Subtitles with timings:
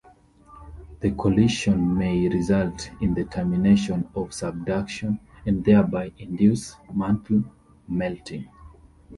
[1.01, 7.43] The collision may result in the termination of subduction and thereby induce mantle
[7.87, 8.49] melting.